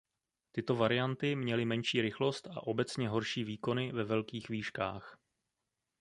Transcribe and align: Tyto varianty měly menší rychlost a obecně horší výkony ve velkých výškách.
Tyto 0.51 0.75
varianty 0.75 1.35
měly 1.35 1.65
menší 1.65 2.01
rychlost 2.01 2.47
a 2.47 2.67
obecně 2.67 3.09
horší 3.09 3.43
výkony 3.43 3.91
ve 3.91 4.03
velkých 4.03 4.49
výškách. 4.49 5.17